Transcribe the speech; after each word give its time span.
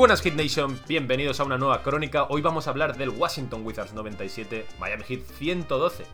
buenas 0.00 0.22
Hit 0.22 0.32
Nation, 0.32 0.80
bienvenidos 0.88 1.40
a 1.40 1.44
una 1.44 1.58
nueva 1.58 1.82
crónica. 1.82 2.24
Hoy 2.30 2.40
vamos 2.40 2.66
a 2.66 2.70
hablar 2.70 2.96
del 2.96 3.10
Washington 3.10 3.66
Wizards 3.66 3.92
97, 3.92 4.64
Miami 4.78 5.04
Heat 5.04 5.20
112. 5.36 6.06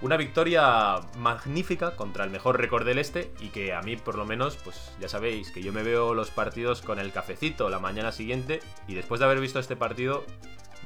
Una 0.00 0.16
victoria 0.16 0.98
magnífica 1.18 1.94
contra 1.94 2.24
el 2.24 2.30
mejor 2.30 2.58
récord 2.58 2.86
del 2.86 2.96
este 2.96 3.30
y 3.38 3.48
que 3.48 3.74
a 3.74 3.82
mí 3.82 3.96
por 3.96 4.16
lo 4.16 4.24
menos, 4.24 4.56
pues 4.56 4.92
ya 4.98 5.10
sabéis 5.10 5.50
que 5.50 5.62
yo 5.62 5.74
me 5.74 5.82
veo 5.82 6.14
los 6.14 6.30
partidos 6.30 6.80
con 6.80 6.98
el 6.98 7.12
cafecito 7.12 7.68
la 7.68 7.78
mañana 7.78 8.12
siguiente 8.12 8.60
y 8.88 8.94
después 8.94 9.18
de 9.18 9.26
haber 9.26 9.40
visto 9.40 9.58
este 9.58 9.76
partido 9.76 10.24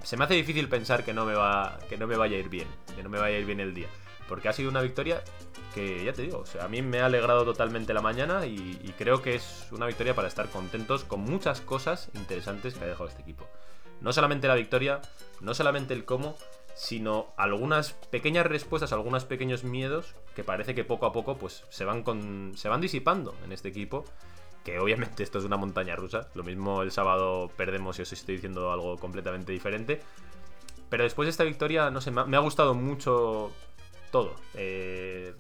se 0.03 0.17
me 0.17 0.25
hace 0.25 0.35
difícil 0.35 0.69
pensar 0.69 1.05
que 1.05 1.15
no 1.15 1.27
me 1.27 1.35
va 1.35 1.79
que 1.89 1.97
no 1.97 2.09
me 2.09 2.17
vaya 2.17 2.37
a 2.37 2.41
ir 2.41 2.49
bien, 2.49 2.67
que 2.97 3.05
no 3.05 3.09
me 3.09 3.21
vaya 3.21 3.37
a 3.37 3.39
ir 3.39 3.47
bien 3.47 3.61
el 3.61 3.73
día, 3.73 3.87
porque 4.29 4.49
ha 4.49 4.53
sido 4.53 4.71
una 4.71 4.81
victoria 4.81 5.23
que 5.75 6.05
ya 6.05 6.13
te 6.15 6.23
digo, 6.23 6.39
o 6.39 6.47
sea, 6.47 6.65
a 6.65 6.69
mí 6.69 6.81
me 6.81 7.01
ha 7.01 7.07
alegrado 7.07 7.45
totalmente 7.45 7.93
la 7.93 8.01
mañana 8.01 8.47
y, 8.47 8.95
creo 8.97 9.21
que 9.21 9.35
es 9.35 9.69
una 9.73 9.85
victoria 9.85 10.15
para 10.15 10.27
estar 10.27 10.49
contentos 10.49 11.05
con 11.05 11.21
muchas 11.21 11.61
cosas 11.61 12.09
interesantes 12.15 12.75
que 12.75 12.85
ha 12.85 12.87
dejado 12.87 13.09
este 13.09 13.21
equipo. 13.21 13.47
No 14.01 14.13
solamente 14.15 14.49
la 14.49 14.55
victoria, 14.55 15.03
no 15.43 15.53
solamente 15.53 15.93
el 15.93 16.07
cómo, 16.07 16.35
sino 16.75 17.27
algunas 17.37 17.93
pequeñas 17.93 18.47
respuestas, 18.47 18.93
algunos 18.93 19.27
pequeños 19.27 19.65
miedos 19.65 20.15
que 20.35 20.45
parece 20.45 20.75
que 20.75 20.85
poco 20.85 21.05
a 21.05 21.13
poco 21.13 21.37
pues 21.37 21.65
se 21.69 21.85
van 21.85 22.03
con 22.03 22.53
se 22.57 22.69
van 22.71 22.81
disipando 22.81 23.35
en 23.45 23.53
este 23.53 23.69
equipo, 23.69 24.05
que 24.65 24.79
obviamente 24.79 25.23
esto 25.23 25.39
es 25.39 25.45
una 25.45 25.59
montaña 25.59 25.95
rusa, 25.95 26.29
lo 26.35 26.43
mismo 26.43 26.81
el 26.81 26.91
sábado 26.91 27.51
perdemos 27.55 27.99
y 27.99 28.03
os 28.03 28.13
estoy 28.15 28.37
diciendo 28.37 28.73
algo 28.73 28.97
completamente 28.97 29.53
diferente. 29.53 30.01
Pero 30.89 31.05
después 31.05 31.27
de 31.27 31.31
esta 31.31 31.45
victoria, 31.45 31.91
no 31.91 32.01
sé, 32.01 32.11
me 32.11 32.37
ha 32.37 32.41
gustado 32.41 32.73
mucho 32.73 33.53
todo. 34.11 34.35
Eh, 34.55 35.35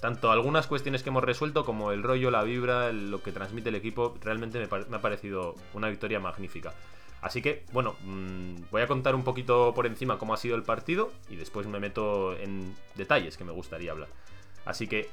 tanto 0.00 0.30
algunas 0.30 0.66
cuestiones 0.66 1.02
que 1.02 1.08
hemos 1.08 1.24
resuelto 1.24 1.64
como 1.64 1.90
el 1.90 2.02
rollo, 2.02 2.30
la 2.30 2.42
vibra, 2.42 2.92
lo 2.92 3.22
que 3.22 3.32
transmite 3.32 3.70
el 3.70 3.74
equipo, 3.74 4.14
realmente 4.20 4.58
me, 4.58 4.96
ha 4.96 5.00
parecido 5.00 5.54
una 5.72 5.88
victoria 5.88 6.20
magnífica. 6.20 6.74
Así 7.22 7.40
que, 7.40 7.64
bueno, 7.72 7.96
mmm, 8.04 8.56
voy 8.70 8.82
a 8.82 8.86
contar 8.86 9.14
un 9.14 9.24
poquito 9.24 9.72
por 9.74 9.86
encima 9.86 10.18
cómo 10.18 10.34
ha 10.34 10.36
sido 10.36 10.56
el 10.56 10.62
partido 10.62 11.10
y 11.30 11.36
después 11.36 11.66
me 11.66 11.80
meto 11.80 12.36
en 12.36 12.76
detalles 12.96 13.38
que 13.38 13.44
me 13.44 13.52
gustaría 13.52 13.92
hablar. 13.92 14.10
Así 14.66 14.86
que, 14.86 15.08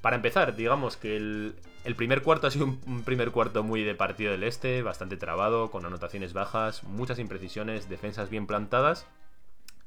para 0.00 0.16
empezar, 0.16 0.56
digamos 0.56 0.96
que 0.96 1.16
el, 1.16 1.54
primer 1.96 2.22
cuarto 2.22 2.46
ha 2.46 2.50
sido 2.50 2.64
un, 2.64 3.02
primer 3.04 3.32
cuarto 3.32 3.62
muy 3.62 3.84
de 3.84 3.94
partido 3.94 4.32
del 4.32 4.44
este, 4.44 4.80
bastante 4.80 5.18
trabado, 5.18 5.70
con 5.70 5.84
anotaciones 5.84 6.32
bajas, 6.32 6.82
muchas 6.84 7.18
imprecisiones, 7.18 7.90
defensas 7.90 8.30
bien 8.30 8.46
plantadas. 8.46 9.06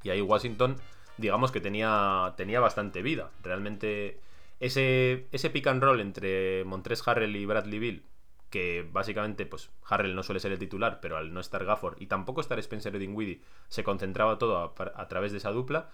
Y 0.03 0.11
ahí 0.11 0.21
Washington, 0.21 0.75
digamos 1.17 1.51
que 1.51 1.61
tenía, 1.61 2.33
tenía 2.37 2.59
bastante 2.59 3.01
vida. 3.01 3.31
Realmente 3.41 4.19
ese, 4.59 5.27
ese 5.31 5.49
pick 5.49 5.67
and 5.67 5.83
roll 5.83 5.99
entre 5.99 6.63
Montres 6.65 7.05
Harrell 7.07 7.35
y 7.35 7.45
Bradley 7.45 7.79
Bill, 7.79 8.05
que 8.49 8.87
básicamente, 8.91 9.45
pues 9.45 9.71
Harrell 9.87 10.15
no 10.15 10.23
suele 10.23 10.39
ser 10.39 10.51
el 10.51 10.59
titular, 10.59 10.99
pero 11.01 11.17
al 11.17 11.33
no 11.33 11.39
estar 11.39 11.65
Gafford 11.65 11.99
y 11.99 12.07
tampoco 12.07 12.41
estar 12.41 12.59
Spencer 12.59 12.97
Dinwiddie, 12.97 13.41
se 13.67 13.83
concentraba 13.83 14.37
todo 14.37 14.57
a, 14.57 15.01
a, 15.01 15.07
través 15.07 15.31
de 15.31 15.39
esa 15.39 15.51
dupla, 15.51 15.89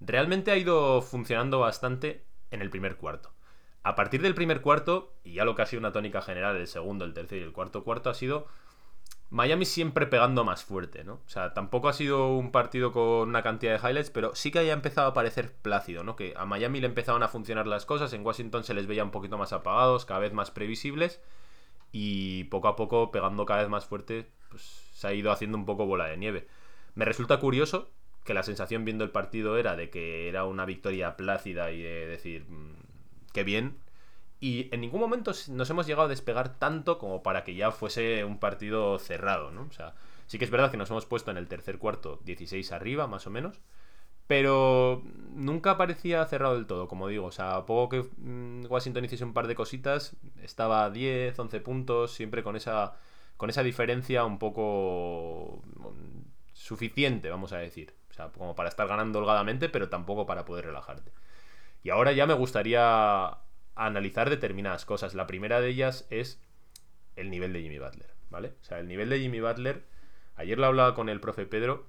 realmente 0.00 0.50
ha 0.50 0.56
ido 0.56 1.02
funcionando 1.02 1.58
bastante 1.58 2.24
en 2.50 2.62
el 2.62 2.70
primer 2.70 2.96
cuarto. 2.96 3.32
A 3.82 3.94
partir 3.94 4.22
del 4.22 4.34
primer 4.34 4.62
cuarto, 4.62 5.14
y 5.24 5.34
ya 5.34 5.44
lo 5.44 5.54
que 5.54 5.62
ha 5.62 5.66
sido 5.66 5.80
una 5.80 5.92
tónica 5.92 6.22
general, 6.22 6.56
el 6.56 6.66
segundo, 6.66 7.04
el 7.04 7.12
tercer 7.12 7.38
y 7.38 7.42
el 7.42 7.52
cuarto 7.52 7.84
cuarto, 7.84 8.10
ha 8.10 8.14
sido 8.14 8.46
Miami 9.30 9.64
siempre 9.64 10.06
pegando 10.06 10.44
más 10.44 10.64
fuerte, 10.64 11.02
¿no? 11.02 11.14
O 11.14 11.28
sea, 11.28 11.52
tampoco 11.52 11.88
ha 11.88 11.92
sido 11.92 12.28
un 12.36 12.52
partido 12.52 12.92
con 12.92 13.28
una 13.28 13.42
cantidad 13.42 13.72
de 13.80 13.88
highlights, 13.88 14.10
pero 14.10 14.34
sí 14.34 14.50
que 14.50 14.60
haya 14.60 14.72
empezado 14.72 15.08
a 15.08 15.14
parecer 15.14 15.52
plácido, 15.52 16.04
¿no? 16.04 16.14
Que 16.14 16.34
a 16.36 16.46
Miami 16.46 16.80
le 16.80 16.86
empezaban 16.86 17.22
a 17.22 17.28
funcionar 17.28 17.66
las 17.66 17.86
cosas, 17.86 18.12
en 18.12 18.24
Washington 18.24 18.62
se 18.62 18.74
les 18.74 18.86
veía 18.86 19.04
un 19.04 19.10
poquito 19.10 19.36
más 19.36 19.52
apagados, 19.52 20.04
cada 20.04 20.20
vez 20.20 20.32
más 20.32 20.50
previsibles, 20.52 21.20
y 21.90 22.44
poco 22.44 22.68
a 22.68 22.76
poco, 22.76 23.10
pegando 23.10 23.46
cada 23.46 23.60
vez 23.60 23.68
más 23.68 23.86
fuerte, 23.86 24.30
pues 24.48 24.62
se 24.92 25.08
ha 25.08 25.12
ido 25.12 25.32
haciendo 25.32 25.58
un 25.58 25.66
poco 25.66 25.86
bola 25.86 26.06
de 26.06 26.16
nieve. 26.16 26.46
Me 26.94 27.04
resulta 27.04 27.40
curioso 27.40 27.90
que 28.24 28.34
la 28.34 28.42
sensación 28.42 28.84
viendo 28.84 29.04
el 29.04 29.10
partido 29.10 29.56
era 29.56 29.76
de 29.76 29.90
que 29.90 30.28
era 30.28 30.44
una 30.44 30.66
victoria 30.66 31.16
plácida 31.16 31.72
y 31.72 31.82
de 31.82 32.06
decir, 32.06 32.46
mmm, 32.48 32.74
qué 33.32 33.44
bien, 33.44 33.78
y 34.40 34.68
en 34.72 34.80
ningún 34.80 35.00
momento 35.00 35.32
nos 35.48 35.70
hemos 35.70 35.86
llegado 35.86 36.06
a 36.06 36.08
despegar 36.08 36.58
tanto 36.58 36.98
como 36.98 37.22
para 37.22 37.44
que 37.44 37.54
ya 37.54 37.70
fuese 37.70 38.24
un 38.24 38.38
partido 38.38 38.98
cerrado, 38.98 39.50
¿no? 39.50 39.62
O 39.62 39.72
sea, 39.72 39.94
sí 40.26 40.38
que 40.38 40.44
es 40.44 40.50
verdad 40.50 40.70
que 40.70 40.76
nos 40.76 40.90
hemos 40.90 41.06
puesto 41.06 41.30
en 41.30 41.38
el 41.38 41.48
tercer 41.48 41.78
cuarto 41.78 42.20
16 42.24 42.72
arriba, 42.72 43.06
más 43.06 43.26
o 43.26 43.30
menos. 43.30 43.60
Pero 44.26 45.02
nunca 45.34 45.76
parecía 45.76 46.24
cerrado 46.26 46.56
del 46.56 46.66
todo, 46.66 46.88
como 46.88 47.08
digo. 47.08 47.26
O 47.26 47.32
sea, 47.32 47.56
a 47.56 47.66
poco 47.66 47.88
que 47.88 48.08
mm, 48.18 48.66
Washington 48.68 49.04
hiciese 49.04 49.24
un 49.24 49.32
par 49.32 49.46
de 49.46 49.54
cositas, 49.54 50.16
estaba 50.42 50.84
a 50.84 50.90
10, 50.90 51.38
11 51.38 51.60
puntos, 51.60 52.12
siempre 52.12 52.42
con 52.42 52.56
esa, 52.56 52.94
con 53.36 53.50
esa 53.50 53.62
diferencia 53.62 54.24
un 54.24 54.38
poco 54.38 55.62
mm, 55.76 56.22
suficiente, 56.52 57.30
vamos 57.30 57.52
a 57.52 57.58
decir. 57.58 57.94
O 58.10 58.14
sea, 58.14 58.28
como 58.30 58.54
para 58.54 58.68
estar 58.68 58.88
ganando 58.88 59.18
holgadamente, 59.20 59.68
pero 59.68 59.88
tampoco 59.88 60.26
para 60.26 60.44
poder 60.44 60.66
relajarte. 60.66 61.12
Y 61.84 61.90
ahora 61.90 62.12
ya 62.12 62.26
me 62.26 62.34
gustaría 62.34 63.38
analizar 63.76 64.30
determinadas 64.30 64.84
cosas. 64.84 65.14
La 65.14 65.26
primera 65.26 65.60
de 65.60 65.68
ellas 65.68 66.06
es 66.10 66.40
el 67.14 67.30
nivel 67.30 67.52
de 67.52 67.62
Jimmy 67.62 67.78
Butler, 67.78 68.10
¿vale? 68.30 68.54
O 68.60 68.64
sea, 68.64 68.80
el 68.80 68.88
nivel 68.88 69.08
de 69.08 69.20
Jimmy 69.20 69.40
Butler, 69.40 69.84
ayer 70.34 70.58
lo 70.58 70.66
hablaba 70.66 70.94
con 70.94 71.08
el 71.08 71.20
profe 71.20 71.46
Pedro 71.46 71.86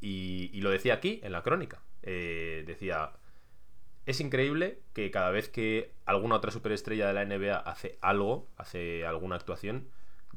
y, 0.00 0.60
lo 0.60 0.70
decía 0.70 0.94
aquí, 0.94 1.20
en 1.22 1.32
la 1.32 1.42
crónica. 1.42 1.82
Eh, 2.02 2.64
decía, 2.66 3.12
es 4.06 4.20
increíble 4.20 4.80
que 4.94 5.10
cada 5.10 5.30
vez 5.30 5.48
que 5.48 5.92
alguna 6.06 6.36
otra 6.36 6.50
superestrella 6.50 7.06
de 7.06 7.12
la 7.12 7.24
NBA 7.24 7.56
hace 7.56 7.98
algo, 8.00 8.48
hace 8.56 9.06
alguna 9.06 9.36
actuación, 9.36 9.88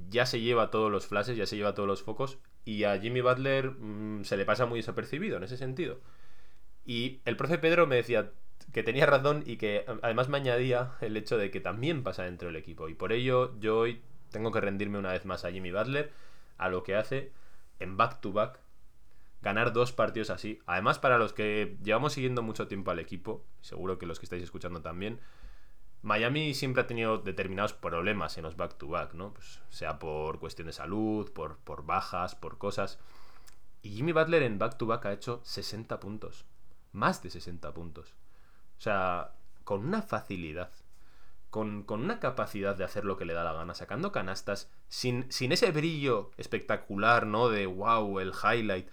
ya 0.09 0.25
se 0.25 0.41
lleva 0.41 0.71
todos 0.71 0.91
los 0.91 1.07
flashes, 1.07 1.37
ya 1.37 1.45
se 1.45 1.55
lleva 1.55 1.73
todos 1.73 1.87
los 1.87 2.03
focos 2.03 2.37
y 2.65 2.83
a 2.83 2.99
Jimmy 2.99 3.21
Butler 3.21 3.71
mmm, 3.71 4.23
se 4.23 4.37
le 4.37 4.45
pasa 4.45 4.65
muy 4.65 4.79
desapercibido 4.79 5.37
en 5.37 5.43
ese 5.43 5.57
sentido. 5.57 5.99
Y 6.85 7.21
el 7.25 7.37
profe 7.37 7.57
Pedro 7.57 7.87
me 7.87 7.95
decía, 7.95 8.31
que 8.71 8.83
tenía 8.83 9.05
razón 9.05 9.43
y 9.45 9.57
que 9.57 9.85
además 10.01 10.29
me 10.29 10.37
añadía 10.37 10.91
el 11.01 11.15
hecho 11.17 11.37
de 11.37 11.51
que 11.51 11.61
también 11.61 12.03
pasa 12.03 12.23
dentro 12.23 12.47
del 12.47 12.57
equipo. 12.57 12.89
Y 12.89 12.93
por 12.93 13.13
ello 13.13 13.57
yo 13.59 13.79
hoy 13.79 14.01
tengo 14.31 14.51
que 14.51 14.61
rendirme 14.61 14.97
una 14.97 15.11
vez 15.11 15.25
más 15.25 15.45
a 15.45 15.51
Jimmy 15.51 15.71
Butler, 15.71 16.11
a 16.57 16.69
lo 16.69 16.83
que 16.83 16.95
hace 16.95 17.31
en 17.79 17.97
back-to-back, 17.97 18.55
-back, 18.55 18.59
ganar 19.41 19.73
dos 19.73 19.91
partidos 19.91 20.29
así. 20.29 20.59
Además, 20.65 20.99
para 20.99 21.17
los 21.17 21.33
que 21.33 21.77
llevamos 21.83 22.13
siguiendo 22.13 22.41
mucho 22.41 22.67
tiempo 22.67 22.91
al 22.91 22.99
equipo, 22.99 23.45
seguro 23.61 23.97
que 23.97 24.05
los 24.05 24.19
que 24.19 24.25
estáis 24.25 24.43
escuchando 24.43 24.81
también, 24.81 25.19
Miami 26.01 26.53
siempre 26.53 26.83
ha 26.83 26.87
tenido 26.87 27.17
determinados 27.17 27.73
problemas 27.73 28.37
en 28.37 28.43
los 28.43 28.57
back-to-back, 28.57 29.11
-back, 29.11 29.15
¿no? 29.15 29.33
Pues 29.33 29.61
sea 29.69 29.99
por 29.99 30.39
cuestión 30.39 30.67
de 30.67 30.73
salud, 30.73 31.31
por, 31.31 31.57
por 31.59 31.85
bajas, 31.85 32.35
por 32.35 32.57
cosas. 32.57 32.99
Y 33.81 33.91
Jimmy 33.91 34.11
Butler 34.11 34.43
en 34.43 34.59
back-to-back 34.59 35.01
-back 35.01 35.09
ha 35.09 35.13
hecho 35.13 35.41
60 35.43 35.99
puntos. 35.99 36.45
Más 36.91 37.23
de 37.23 37.29
60 37.29 37.73
puntos. 37.73 38.13
O 38.77 38.81
sea, 38.81 39.31
con 39.63 39.85
una 39.85 40.01
facilidad, 40.01 40.71
con, 41.49 41.83
con, 41.83 42.01
una 42.01 42.19
capacidad 42.19 42.75
de 42.75 42.83
hacer 42.83 43.05
lo 43.05 43.17
que 43.17 43.25
le 43.25 43.33
da 43.33 43.43
la 43.43 43.53
gana, 43.53 43.73
sacando 43.73 44.11
canastas, 44.11 44.69
sin, 44.87 45.31
sin 45.31 45.51
ese 45.51 45.71
brillo 45.71 46.31
espectacular, 46.37 47.25
¿no? 47.25 47.49
De 47.49 47.65
wow, 47.65 48.19
el 48.19 48.31
highlight, 48.31 48.89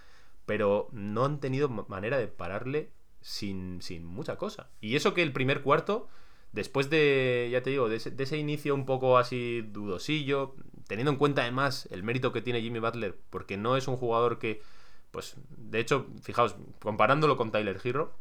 pero 0.46 0.88
no 0.92 1.24
han 1.24 1.40
tenido 1.40 1.68
manera 1.68 2.18
de 2.18 2.28
pararle 2.28 2.92
sin, 3.20 3.82
sin 3.82 4.04
mucha 4.04 4.36
cosa. 4.36 4.70
Y 4.80 4.96
eso 4.96 5.14
que 5.14 5.22
el 5.22 5.32
primer 5.32 5.62
cuarto, 5.62 6.08
después 6.52 6.90
de, 6.90 7.48
ya 7.50 7.62
te 7.62 7.70
digo, 7.70 7.88
de 7.88 7.96
ese, 7.96 8.10
de 8.10 8.24
ese 8.24 8.38
inicio 8.38 8.74
un 8.74 8.86
poco 8.86 9.18
así 9.18 9.62
dudosillo, 9.62 10.54
teniendo 10.86 11.12
en 11.12 11.18
cuenta 11.18 11.42
además 11.42 11.88
el 11.90 12.02
mérito 12.02 12.32
que 12.32 12.42
tiene 12.42 12.60
Jimmy 12.60 12.78
Butler, 12.78 13.18
porque 13.30 13.56
no 13.56 13.76
es 13.76 13.88
un 13.88 13.96
jugador 13.96 14.38
que, 14.38 14.62
pues, 15.10 15.36
de 15.56 15.80
hecho, 15.80 16.06
fijaos, 16.22 16.56
comparándolo 16.80 17.36
con 17.36 17.50
Tyler 17.50 17.80
Hero, 17.82 18.14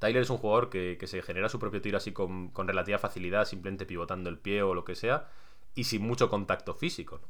Tyler 0.00 0.22
es 0.22 0.30
un 0.30 0.38
jugador 0.38 0.70
que, 0.70 0.98
se 1.06 1.22
genera 1.22 1.50
su 1.50 1.58
propio 1.58 1.82
tiro 1.82 1.98
así 1.98 2.12
con, 2.12 2.50
relativa 2.56 2.98
facilidad, 2.98 3.44
simplemente 3.44 3.84
pivotando 3.84 4.30
el 4.30 4.38
pie 4.38 4.62
o 4.62 4.74
lo 4.74 4.82
que 4.82 4.96
sea, 4.96 5.28
y 5.74 5.84
sin 5.84 6.02
mucho 6.02 6.30
contacto 6.30 6.74
físico. 6.74 7.20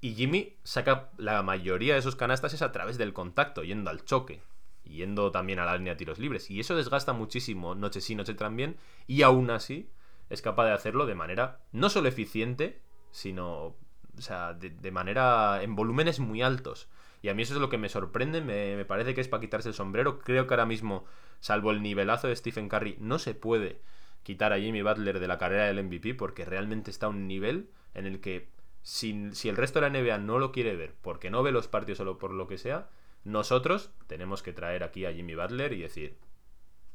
Y 0.00 0.14
Jimmy 0.14 0.56
saca 0.62 1.10
la 1.18 1.42
mayoría 1.42 1.96
de 1.96 2.02
sus 2.02 2.14
canastas 2.14 2.54
es 2.54 2.62
a 2.62 2.70
través 2.70 2.98
del 2.98 3.12
contacto, 3.12 3.64
yendo 3.64 3.90
al 3.90 4.04
choque, 4.04 4.42
yendo 4.84 5.32
también 5.32 5.58
a 5.58 5.64
la 5.64 5.76
línea 5.76 5.94
de 5.94 5.98
tiros 5.98 6.20
libres. 6.20 6.50
Y 6.52 6.60
eso 6.60 6.76
desgasta 6.76 7.12
muchísimo, 7.12 7.74
noche 7.74 8.00
sí, 8.00 8.14
noche 8.14 8.34
también, 8.34 8.76
y 9.08 9.22
aún 9.22 9.50
así 9.50 9.90
es 10.30 10.40
capaz 10.40 10.66
de 10.66 10.72
hacerlo 10.72 11.06
de 11.06 11.16
manera 11.16 11.62
no 11.72 11.90
solo 11.90 12.08
eficiente, 12.08 12.80
sino 13.10 13.74
o 14.16 14.20
sea, 14.20 14.54
de 14.54 14.90
manera 14.92 15.64
en 15.64 15.74
volúmenes 15.74 16.20
muy 16.20 16.42
altos. 16.42 16.88
Y 17.24 17.30
a 17.30 17.34
mí 17.34 17.42
eso 17.42 17.54
es 17.54 17.60
lo 17.60 17.70
que 17.70 17.78
me 17.78 17.88
sorprende, 17.88 18.42
me, 18.42 18.84
parece 18.84 19.14
que 19.14 19.22
es 19.22 19.28
para 19.28 19.40
quitarse 19.40 19.70
el 19.70 19.74
sombrero. 19.74 20.18
Creo 20.18 20.46
que 20.46 20.52
ahora 20.52 20.66
mismo, 20.66 21.06
salvo 21.40 21.70
el 21.70 21.80
nivelazo 21.80 22.28
de 22.28 22.36
Stephen 22.36 22.68
Curry, 22.68 22.98
no 23.00 23.18
se 23.18 23.34
puede 23.34 23.80
quitar 24.22 24.52
a 24.52 24.58
Jimmy 24.58 24.82
Butler 24.82 25.18
de 25.18 25.26
la 25.26 25.38
carrera 25.38 25.64
del 25.64 25.82
MVP 25.82 26.16
porque 26.16 26.44
realmente 26.44 26.90
está 26.90 27.06
a 27.06 27.08
un 27.08 27.26
nivel 27.26 27.70
en 27.94 28.04
el 28.04 28.20
que 28.20 28.50
si, 28.82 29.30
el 29.44 29.56
resto 29.56 29.80
de 29.80 29.88
la 29.88 29.98
NBA 29.98 30.18
no 30.18 30.38
lo 30.38 30.52
quiere 30.52 30.76
ver 30.76 30.96
porque 31.00 31.30
no 31.30 31.42
ve 31.42 31.50
los 31.50 31.66
partidos 31.66 31.96
solo 31.96 32.18
por 32.18 32.30
lo 32.30 32.46
que 32.46 32.58
sea, 32.58 32.90
nosotros 33.24 33.90
tenemos 34.06 34.42
que 34.42 34.52
traer 34.52 34.84
aquí 34.84 35.06
a 35.06 35.12
Jimmy 35.14 35.34
Butler 35.34 35.72
y 35.72 35.80
decir, 35.80 36.18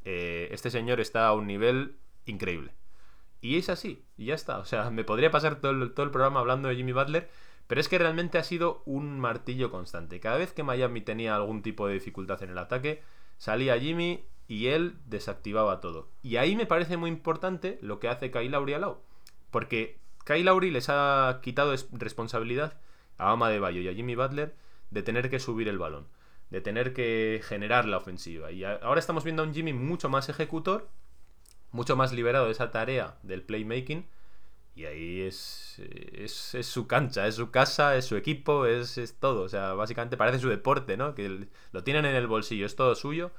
eh, 0.06 0.50
este 0.52 0.70
señor 0.70 1.00
está 1.00 1.26
a 1.26 1.34
un 1.34 1.48
nivel 1.48 1.98
increíble. 2.28 2.76
Y 3.42 3.58
es 3.58 3.68
así, 3.70 4.06
y 4.16 4.26
ya 4.26 4.36
está. 4.36 4.60
O 4.60 4.66
sea, 4.66 4.92
me 4.92 5.04
podría 5.04 5.32
pasar 5.32 5.60
todo 5.60 5.90
todo 5.90 6.06
el 6.06 6.12
programa 6.12 6.40
hablando 6.40 6.70
de 6.70 6.76
Jimmy 6.76 6.92
Butler, 6.92 7.32
Pero 7.70 7.82
es 7.82 7.88
que 7.88 8.00
realmente 8.00 8.40
ha 8.40 8.44
sido 8.44 8.82
un 8.86 9.20
martillo 9.20 9.70
constante. 9.70 10.20
Cada 10.20 10.40
vez 10.40 10.54
que 10.54 10.64
Miami 10.64 11.02
tenía 11.02 11.36
algún 11.36 11.62
tipo 11.62 11.86
de 11.86 11.94
dificultad 11.94 12.42
en 12.42 12.50
el 12.50 12.58
ataque, 12.58 13.04
salía 13.38 13.80
Jimmy 13.80 14.24
y 14.48 14.70
él 14.70 14.96
desactivaba 15.06 15.80
todo. 15.80 16.08
Y 16.24 16.38
ahí 16.38 16.56
me 16.56 16.66
parece 16.66 16.98
muy 16.98 17.12
importante 17.12 17.78
lo 17.84 18.00
que 18.00 18.08
hace 18.08 18.32
Kyle 18.32 18.50
Lowry 18.50 18.74
al. 18.74 18.96
Porque 19.52 20.00
Kyle 20.26 20.46
Lowry 20.46 20.72
les 20.72 20.88
ha 20.90 21.42
quitado 21.44 21.76
responsabilidad 21.92 22.74
a 23.20 23.34
Ama 23.34 23.52
de 23.52 23.60
Bayo 23.60 23.82
y 23.82 23.88
a 23.88 23.94
Jimmy 23.94 24.16
Butler 24.16 24.56
de 24.90 25.04
tener 25.04 25.30
que 25.30 25.40
subir 25.40 25.68
el 25.68 25.78
balón, 25.78 26.08
de 26.50 26.62
tener 26.62 26.92
que 26.96 27.40
generar 27.44 27.86
la 27.86 27.98
ofensiva. 27.98 28.52
Y 28.52 28.64
ahora 28.64 29.00
estamos 29.00 29.24
viendo 29.24 29.44
a 29.44 29.46
un 29.46 29.54
Jimmy 29.54 29.74
mucho 29.74 30.10
más 30.10 30.28
ejecutor, 30.28 30.90
mucho 31.72 31.96
más 31.96 32.14
liberado 32.14 32.48
de 32.48 32.54
esa 32.54 32.72
tarea 32.72 33.20
del 33.22 33.44
playmaking. 33.44 34.08
Y 34.80 34.86
ahí 34.86 35.22
es, 35.24 35.78
es, 36.14 36.66
su 36.66 36.88
cancha, 36.88 37.28
es 37.28 37.36
su 37.36 37.52
casa, 37.52 37.98
es 37.98 38.06
su 38.06 38.16
equipo, 38.16 38.66
es, 38.66 38.98
es, 38.98 39.20
todo. 39.20 39.42
O 39.42 39.50
sea, 39.50 39.74
básicamente 39.74 40.16
parece 40.16 40.40
su 40.40 40.48
deporte, 40.48 40.96
¿no? 40.96 41.16
Que 41.16 41.50
lo 41.74 41.84
tienen 41.84 42.06
en 42.06 42.16
el 42.16 42.28
bolsillo, 42.28 42.66
es 42.66 42.78
todo 42.78 42.96
suyo. 42.96 43.32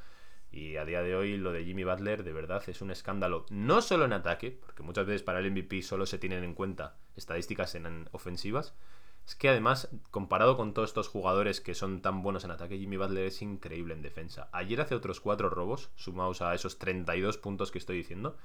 Y 0.52 0.76
a 0.76 0.84
día 0.84 1.00
de 1.00 1.16
hoy 1.16 1.38
lo 1.38 1.52
de 1.52 1.64
Jimmy 1.64 1.82
Butler 1.82 2.24
de 2.24 2.34
verdad 2.34 2.62
es 2.66 2.82
un 2.82 2.90
escándalo. 2.90 3.46
No 3.48 3.80
solo 3.80 4.04
en 4.04 4.12
ataque, 4.12 4.50
porque 4.50 4.82
muchas 4.82 5.06
veces 5.06 5.22
para 5.22 5.38
el 5.38 5.50
MVP 5.50 5.80
solo 5.80 6.04
se 6.04 6.18
tienen 6.18 6.44
en 6.44 6.52
cuenta 6.52 6.98
estadísticas 7.16 7.74
en 7.74 8.06
ofensivas, 8.12 8.74
es 9.26 9.34
que 9.34 9.48
además, 9.48 9.88
comparado 10.10 10.58
con 10.58 10.74
todos 10.74 10.90
estos 10.90 11.08
jugadores 11.08 11.62
que 11.62 11.74
son 11.74 12.02
tan 12.02 12.22
buenos 12.22 12.44
en 12.44 12.50
ataque, 12.50 12.76
Jimmy 12.76 12.98
Butler 12.98 13.24
es 13.24 13.40
increíble 13.40 13.94
en 13.94 14.02
defensa. 14.02 14.50
Ayer 14.52 14.78
hace 14.82 14.94
otros 14.94 15.20
cuatro 15.20 15.48
robos, 15.48 15.90
sumados 15.94 16.42
a 16.42 16.54
esos 16.54 16.78
32 16.78 17.38
puntos 17.38 17.70
que 17.70 17.78
estoy 17.78 17.96
diciendo. 17.96 18.36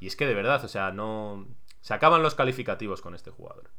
Y 0.00 0.06
es 0.06 0.16
que 0.16 0.26
de 0.26 0.34
verdad, 0.34 0.64
o 0.64 0.68
sea, 0.68 0.92
no. 0.92 1.46
Se 1.80 1.94
acaban 1.94 2.22
los 2.22 2.34
calificativos 2.34 3.00
con 3.00 3.14
este 3.14 3.30
jugador. 3.30 3.70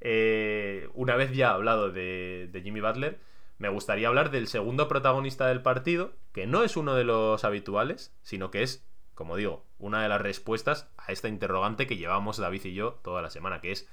Eh, 0.00 0.88
una 0.94 1.16
vez 1.16 1.32
ya 1.32 1.52
hablado 1.52 1.92
de, 1.92 2.48
de 2.50 2.62
Jimmy 2.62 2.80
Butler, 2.80 3.20
me 3.58 3.68
gustaría 3.68 4.08
hablar 4.08 4.30
del 4.30 4.48
segundo 4.48 4.88
protagonista 4.88 5.46
del 5.46 5.62
partido, 5.62 6.12
que 6.32 6.46
no 6.46 6.64
es 6.64 6.76
uno 6.76 6.94
de 6.94 7.04
los 7.04 7.44
habituales, 7.44 8.14
sino 8.22 8.50
que 8.50 8.62
es, 8.62 8.84
como 9.14 9.36
digo, 9.36 9.64
una 9.78 10.02
de 10.02 10.08
las 10.08 10.20
respuestas 10.20 10.90
a 10.96 11.12
esta 11.12 11.28
interrogante 11.28 11.86
que 11.86 11.98
llevamos 11.98 12.38
David 12.38 12.64
y 12.64 12.74
yo 12.74 12.98
toda 13.02 13.22
la 13.22 13.30
semana, 13.30 13.60
que 13.60 13.72
es 13.72 13.88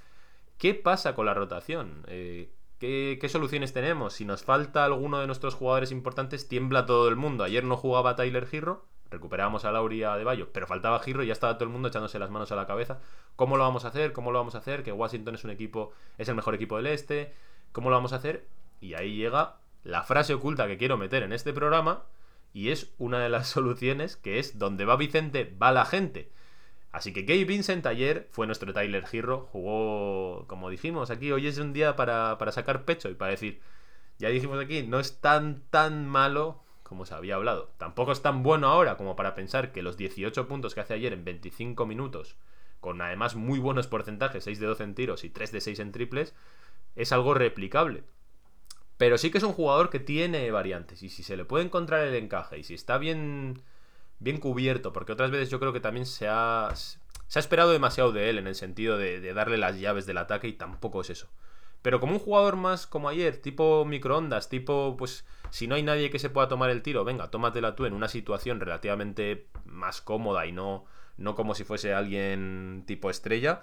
¿Qué 0.60 0.74
pasa 0.74 1.14
con 1.14 1.24
la 1.24 1.32
rotación? 1.32 2.04
Eh, 2.06 2.52
¿qué, 2.78 3.28
soluciones 3.30 3.72
tenemos? 3.72 4.12
Si 4.12 4.26
nos 4.26 4.44
falta 4.44 4.84
alguno 4.84 5.18
de 5.18 5.26
nuestros 5.26 5.54
jugadores 5.54 5.90
importantes, 5.90 6.48
tiembla 6.48 6.84
todo 6.84 7.08
el 7.08 7.16
mundo. 7.16 7.44
Ayer 7.44 7.64
no 7.64 7.78
jugaba 7.78 8.14
Tyler 8.14 8.46
Girro, 8.46 8.84
recuperábamos 9.10 9.64
a 9.64 9.72
Lauria 9.72 10.14
de 10.16 10.24
Bayo, 10.24 10.50
pero 10.52 10.66
faltaba 10.66 11.00
Girro 11.00 11.22
y 11.22 11.26
ya 11.26 11.32
estaba 11.32 11.54
todo 11.54 11.64
el 11.64 11.70
mundo 11.70 11.88
echándose 11.88 12.18
las 12.18 12.30
manos 12.30 12.52
a 12.52 12.56
la 12.56 12.66
cabeza. 12.66 13.00
¿Cómo 13.36 13.56
lo 13.56 13.64
vamos 13.64 13.84
a 13.84 13.88
hacer? 13.88 14.12
¿Cómo 14.12 14.32
lo 14.32 14.38
vamos 14.38 14.54
a 14.54 14.58
hacer? 14.58 14.82
Que 14.82 14.92
Washington 14.92 15.34
es 15.34 15.44
un 15.44 15.50
equipo, 15.50 15.92
es 16.18 16.28
el 16.28 16.34
mejor 16.34 16.54
equipo 16.54 16.76
del 16.76 16.86
este. 16.86 17.34
¿Cómo 17.72 17.90
lo 17.90 17.96
vamos 17.96 18.12
a 18.12 18.16
hacer? 18.16 18.46
Y 18.80 18.94
ahí 18.94 19.16
llega 19.16 19.56
la 19.84 20.02
frase 20.02 20.34
oculta 20.34 20.66
que 20.66 20.76
quiero 20.76 20.96
meter 20.96 21.22
en 21.22 21.32
este 21.32 21.52
programa 21.52 22.04
y 22.52 22.70
es 22.70 22.92
una 22.98 23.18
de 23.18 23.28
las 23.28 23.48
soluciones 23.48 24.16
que 24.16 24.38
es 24.38 24.58
donde 24.58 24.84
va 24.84 24.96
Vicente, 24.96 25.54
va 25.60 25.72
la 25.72 25.84
gente. 25.84 26.30
Así 26.92 27.12
que 27.12 27.22
Gabe 27.22 27.44
Vincent 27.44 27.86
ayer 27.86 28.28
fue 28.32 28.46
nuestro 28.46 28.72
Tyler 28.72 29.04
Hero, 29.10 29.48
jugó, 29.52 30.44
como 30.48 30.70
dijimos 30.70 31.10
aquí, 31.10 31.30
hoy 31.30 31.46
es 31.46 31.58
un 31.58 31.72
día 31.72 31.94
para, 31.94 32.36
sacar 32.50 32.84
pecho 32.84 33.08
y 33.08 33.14
para 33.14 33.30
decir, 33.30 33.60
ya 34.18 34.28
dijimos 34.28 34.58
aquí, 34.60 34.82
no 34.82 34.98
es 34.98 35.20
tan, 35.20 35.62
tan 35.70 36.08
malo 36.08 36.64
como 36.90 37.06
se 37.06 37.14
había 37.14 37.36
hablado. 37.36 37.70
Tampoco 37.78 38.10
es 38.10 38.20
tan 38.20 38.42
bueno 38.42 38.66
ahora 38.66 38.96
como 38.96 39.14
para 39.14 39.36
pensar 39.36 39.70
que 39.70 39.80
los 39.80 39.96
18 39.96 40.48
puntos 40.48 40.74
que 40.74 40.80
hace 40.80 40.94
ayer 40.94 41.12
en 41.12 41.24
25 41.24 41.86
minutos, 41.86 42.36
con 42.80 43.00
además 43.00 43.36
muy 43.36 43.60
buenos 43.60 43.86
porcentajes, 43.86 44.42
6 44.42 44.58
de 44.58 44.66
12 44.66 44.82
en 44.82 44.94
tiros 44.96 45.22
y 45.24 45.30
3 45.30 45.52
de 45.52 45.60
6 45.60 45.78
en 45.78 45.92
triples, 45.92 46.34
es 46.96 47.12
algo 47.12 47.32
replicable. 47.32 48.02
Pero 48.96 49.18
sí 49.18 49.30
que 49.30 49.38
es 49.38 49.44
un 49.44 49.52
jugador 49.52 49.88
que 49.88 50.00
tiene 50.00 50.50
variantes 50.50 51.02
y 51.04 51.08
si 51.08 51.22
se 51.22 51.36
le 51.36 51.44
puede 51.44 51.64
encontrar 51.64 52.04
el 52.06 52.14
encaje 52.16 52.58
y 52.58 52.64
si 52.64 52.74
está 52.74 52.98
bien 52.98 53.62
bien 54.18 54.38
cubierto, 54.38 54.92
porque 54.92 55.12
otras 55.12 55.30
veces 55.30 55.48
yo 55.48 55.58
creo 55.58 55.72
que 55.72 55.80
también 55.80 56.06
se 56.06 56.28
ha, 56.28 56.72
se 56.74 57.38
ha 57.38 57.40
esperado 57.40 57.70
demasiado 57.70 58.10
de 58.10 58.30
él 58.30 58.38
en 58.38 58.48
el 58.48 58.56
sentido 58.56 58.98
de, 58.98 59.32
darle 59.32 59.58
las 59.58 59.78
llaves 59.78 60.06
del 60.06 60.18
ataque 60.18 60.48
y 60.48 60.52
tampoco 60.54 61.00
es 61.00 61.10
eso. 61.10 61.30
Pero 61.82 62.00
como 62.00 62.12
un 62.12 62.18
jugador 62.18 62.56
más 62.56 62.86
como 62.86 63.08
ayer, 63.08 63.38
tipo 63.38 63.84
microondas, 63.84 64.48
tipo, 64.48 64.96
pues, 64.98 65.24
si 65.50 65.66
no 65.66 65.74
hay 65.74 65.82
nadie 65.82 66.10
que 66.10 66.18
se 66.18 66.30
pueda 66.30 66.48
tomar 66.48 66.70
el 66.70 66.82
tiro, 66.82 67.04
venga, 67.04 67.30
tómatela 67.30 67.74
tú 67.74 67.86
en 67.86 67.94
una 67.94 68.08
situación 68.08 68.60
relativamente 68.60 69.46
más 69.64 70.00
cómoda 70.00 70.46
y 70.46 70.52
no, 70.52 70.84
no 71.16 71.34
como 71.34 71.54
si 71.54 71.64
fuese 71.64 71.94
alguien 71.94 72.84
tipo 72.86 73.10
estrella, 73.10 73.62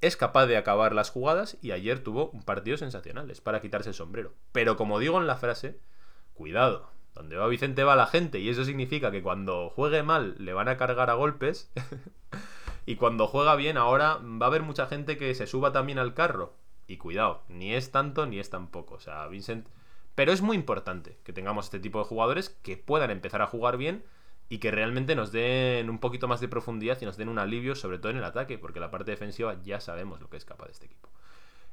es 0.00 0.16
capaz 0.16 0.46
de 0.46 0.56
acabar 0.56 0.94
las 0.94 1.10
jugadas 1.10 1.56
y 1.62 1.72
ayer 1.72 2.02
tuvo 2.02 2.30
un 2.30 2.42
partido 2.42 2.76
sensacional, 2.76 3.30
es 3.30 3.40
para 3.40 3.60
quitarse 3.60 3.90
el 3.90 3.94
sombrero. 3.94 4.34
Pero 4.52 4.76
como 4.76 4.98
digo 4.98 5.18
en 5.20 5.26
la 5.26 5.36
frase, 5.36 5.78
cuidado, 6.34 6.90
donde 7.14 7.36
va 7.36 7.48
Vicente 7.48 7.82
va 7.82 7.96
la 7.96 8.06
gente 8.06 8.38
y 8.38 8.48
eso 8.48 8.64
significa 8.64 9.10
que 9.10 9.22
cuando 9.22 9.70
juegue 9.70 10.02
mal 10.02 10.34
le 10.38 10.52
van 10.52 10.68
a 10.68 10.76
cargar 10.76 11.10
a 11.10 11.14
golpes 11.14 11.70
y 12.86 12.96
cuando 12.96 13.26
juega 13.26 13.56
bien 13.56 13.78
ahora 13.78 14.20
va 14.22 14.46
a 14.46 14.48
haber 14.48 14.62
mucha 14.62 14.86
gente 14.86 15.16
que 15.16 15.34
se 15.34 15.46
suba 15.46 15.72
también 15.72 15.98
al 15.98 16.14
carro. 16.14 16.54
Y 16.86 16.98
cuidado, 16.98 17.42
ni 17.48 17.74
es 17.74 17.90
tanto 17.90 18.26
ni 18.26 18.38
es 18.38 18.50
tan 18.50 18.68
poco. 18.68 18.94
O 18.94 19.00
sea, 19.00 19.26
Vincent... 19.28 19.66
Pero 20.14 20.32
es 20.32 20.40
muy 20.40 20.56
importante 20.56 21.18
que 21.24 21.34
tengamos 21.34 21.66
este 21.66 21.78
tipo 21.78 21.98
de 21.98 22.06
jugadores 22.06 22.48
que 22.48 22.78
puedan 22.78 23.10
empezar 23.10 23.42
a 23.42 23.46
jugar 23.46 23.76
bien 23.76 24.02
y 24.48 24.58
que 24.58 24.70
realmente 24.70 25.14
nos 25.14 25.30
den 25.30 25.90
un 25.90 25.98
poquito 25.98 26.26
más 26.26 26.40
de 26.40 26.48
profundidad 26.48 26.98
y 27.02 27.04
nos 27.04 27.18
den 27.18 27.28
un 27.28 27.38
alivio, 27.38 27.74
sobre 27.74 27.98
todo 27.98 28.10
en 28.10 28.18
el 28.18 28.24
ataque, 28.24 28.56
porque 28.56 28.80
la 28.80 28.90
parte 28.90 29.10
defensiva 29.10 29.60
ya 29.62 29.78
sabemos 29.78 30.20
lo 30.22 30.30
que 30.30 30.38
es 30.38 30.46
capaz 30.46 30.66
de 30.66 30.72
este 30.72 30.86
equipo. 30.86 31.10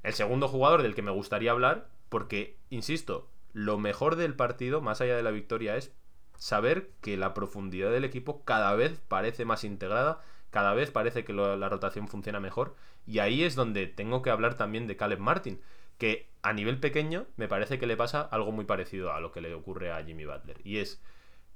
El 0.02 0.14
segundo 0.14 0.50
jugador 0.50 0.82
del 0.82 0.94
que 0.94 1.02
me 1.02 1.12
gustaría 1.12 1.52
hablar, 1.52 1.88
porque, 2.10 2.58
insisto, 2.70 3.30
lo 3.54 3.78
mejor 3.78 4.18
del 4.18 4.36
partido, 4.36 4.82
más 4.82 5.00
allá 5.00 5.16
de 5.16 5.24
la 5.24 5.32
victoria, 5.32 5.78
es 5.78 5.94
saber 6.38 6.90
que 7.00 7.16
la 7.16 7.34
profundidad 7.34 7.92
del 7.92 8.04
equipo 8.04 8.44
cada 8.44 8.76
vez 8.76 9.00
parece 9.08 9.46
más 9.46 9.64
integrada, 9.64 10.22
cada 10.54 10.76
vez 10.76 10.92
parece 10.92 11.24
que 11.26 11.34
la 11.34 11.68
rotación 11.68 12.08
funciona 12.08 12.40
mejor. 12.40 12.76
Y 13.08 13.18
ahí 13.18 13.44
es 13.44 13.56
donde 13.56 13.88
tengo 13.88 14.22
que 14.22 14.30
hablar 14.30 14.56
también 14.56 14.86
de 14.86 14.96
Caleb 14.96 15.20
Martin, 15.20 15.60
que 15.98 16.30
a 16.44 16.54
nivel 16.54 16.80
pequeño 16.80 17.26
me 17.38 17.48
parece 17.48 17.80
que 17.80 17.88
le 17.88 17.98
pasa 17.98 18.22
algo 18.22 18.52
muy 18.52 18.66
parecido 18.66 19.12
a 19.14 19.20
lo 19.20 19.32
que 19.32 19.42
le 19.42 19.56
ocurre 19.56 19.92
a 19.92 20.04
Jimmy 20.06 20.26
Butler. 20.26 20.62
Y 20.64 20.78
es 20.78 21.02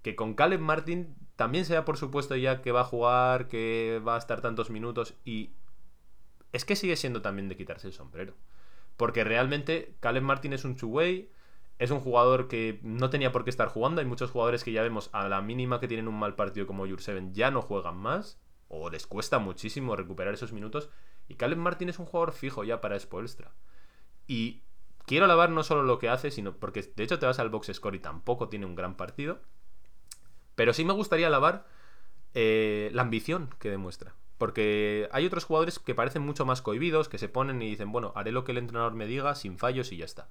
que 0.01 0.15
con 0.15 0.33
Caleb 0.33 0.61
Martin 0.61 1.15
también 1.35 1.63
sea 1.63 1.85
por 1.85 1.97
supuesto 1.97 2.35
ya 2.35 2.63
que 2.63 2.71
va 2.71 2.81
a 2.81 2.85
jugar, 2.85 3.47
que 3.47 4.01
va 4.05 4.15
a 4.15 4.19
estar 4.19 4.41
tantos 4.41 4.71
minutos 4.71 5.13
y 5.23 5.51
es 6.51 6.65
que 6.65 6.75
sigue 6.75 6.95
siendo 6.95 7.21
también 7.21 7.49
de 7.49 7.55
quitarse 7.55 7.85
el 7.85 7.93
sombrero. 7.93 8.33
Porque 8.95 9.23
realmente 9.23 9.93
Caleb 9.99 10.23
Martin 10.23 10.53
es 10.53 10.65
un 10.65 10.75
two-way, 10.75 11.29
es 11.77 11.91
un 11.91 11.99
jugador 11.99 12.47
que 12.47 12.79
no 12.81 13.11
tenía 13.11 13.31
por 13.31 13.43
qué 13.43 13.51
estar 13.51 13.67
jugando. 13.67 14.01
Hay 14.01 14.07
muchos 14.07 14.31
jugadores 14.31 14.63
que 14.63 14.71
ya 14.71 14.81
vemos 14.81 15.11
a 15.13 15.27
la 15.29 15.41
mínima 15.43 15.79
que 15.79 15.87
tienen 15.87 16.07
un 16.07 16.17
mal 16.17 16.33
partido 16.33 16.65
como 16.65 16.87
Jurseven 16.87 17.35
ya 17.35 17.51
no 17.51 17.61
juegan 17.61 17.97
más. 17.97 18.39
O 18.67 18.89
les 18.89 19.07
cuesta 19.07 19.39
muchísimo 19.39 19.95
recuperar 19.95 20.33
esos 20.33 20.53
minutos. 20.53 20.89
Y 21.27 21.35
Caleb 21.35 21.57
Martin 21.57 21.89
es 21.89 21.99
un 21.99 22.05
jugador 22.05 22.33
fijo 22.33 22.63
ya 22.63 22.81
para 22.81 22.99
Spoelstra. 22.99 23.51
Y 24.27 24.61
quiero 25.05 25.25
alabar 25.25 25.49
no 25.49 25.63
solo 25.63 25.83
lo 25.83 25.99
que 25.99 26.09
hace, 26.09 26.31
sino 26.31 26.55
porque 26.55 26.81
de 26.81 27.03
hecho 27.03 27.19
te 27.19 27.25
vas 27.25 27.39
al 27.39 27.49
box 27.49 27.71
score 27.73 27.95
y 27.95 27.99
tampoco 27.99 28.49
tiene 28.49 28.65
un 28.65 28.75
gran 28.75 28.95
partido. 28.95 29.39
Pero 30.55 30.73
sí 30.73 30.85
me 30.85 30.93
gustaría 30.93 31.27
alabar 31.27 31.65
eh, 32.33 32.89
la 32.93 33.03
ambición 33.03 33.49
que 33.59 33.69
demuestra. 33.69 34.15
Porque 34.37 35.09
hay 35.11 35.25
otros 35.25 35.45
jugadores 35.45 35.79
que 35.79 35.95
parecen 35.95 36.21
mucho 36.21 36.45
más 36.45 36.61
cohibidos, 36.61 37.09
que 37.09 37.17
se 37.17 37.29
ponen 37.29 37.61
y 37.61 37.69
dicen, 37.69 37.91
bueno, 37.91 38.11
haré 38.15 38.31
lo 38.31 38.43
que 38.43 38.51
el 38.51 38.59
entrenador 38.59 38.93
me 38.93 39.07
diga 39.07 39.33
sin 39.35 39.57
fallos 39.57 39.91
y 39.91 39.97
ya 39.97 40.05
está. 40.05 40.29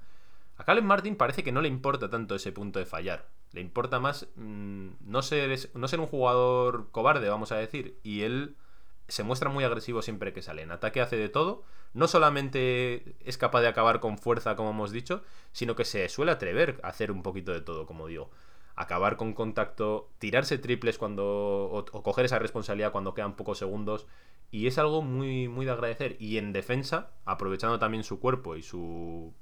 A 0.58 0.64
Caleb 0.64 0.84
Martin 0.84 1.16
parece 1.16 1.44
que 1.44 1.52
no 1.52 1.60
le 1.60 1.68
importa 1.68 2.08
tanto 2.08 2.34
ese 2.34 2.52
punto 2.52 2.78
de 2.78 2.86
fallar. 2.86 3.28
Le 3.52 3.60
importa 3.60 4.00
más 4.00 4.28
mm, 4.36 4.88
no, 5.00 5.22
ser, 5.22 5.70
no 5.75 5.88
ser 5.88 6.00
un 6.00 6.06
jugador 6.06 6.90
cobarde, 6.92 7.28
vamos 7.28 7.52
a 7.52 7.56
decir. 7.56 7.98
Y 8.02 8.22
él 8.22 8.56
se 9.08 9.22
muestra 9.22 9.50
muy 9.50 9.64
agresivo 9.64 10.02
siempre 10.02 10.32
que 10.32 10.42
sale. 10.42 10.62
En 10.62 10.72
ataque 10.72 11.00
hace 11.00 11.16
de 11.16 11.28
todo. 11.28 11.62
No 11.92 12.08
solamente 12.08 13.16
es 13.20 13.38
capaz 13.38 13.60
de 13.60 13.68
acabar 13.68 14.00
con 14.00 14.18
fuerza, 14.18 14.56
como 14.56 14.70
hemos 14.70 14.92
dicho, 14.92 15.22
sino 15.52 15.76
que 15.76 15.84
se 15.84 16.08
suele 16.08 16.32
atrever 16.32 16.80
a 16.82 16.88
hacer 16.88 17.10
un 17.10 17.22
poquito 17.22 17.52
de 17.52 17.60
todo, 17.60 17.86
como 17.86 18.06
digo. 18.06 18.30
Acabar 18.75 19.16
con 19.16 19.32
contacto, 19.32 20.10
tirarse 20.18 20.58
triples 20.58 20.98
cuando. 20.98 21.25
o, 21.70 22.02
coger 22.02 22.26
esa 22.26 22.38
responsabilidad 22.38 22.92
cuando 22.92 23.14
quedan 23.14 23.36
pocos 23.36 23.58
segundos. 23.58 24.06
Y 24.50 24.66
es 24.66 24.78
algo 24.78 25.02
muy, 25.02 25.48
muy 25.48 25.66
de 25.66 25.72
agradecer. 25.72 26.16
Y 26.20 26.38
en 26.38 26.52
defensa, 26.52 27.10
aprovechando 27.25 27.78
también 27.78 28.04
su 28.04 28.20
cuerpo 28.20 28.56
y 28.56 28.62
su 28.62 29.34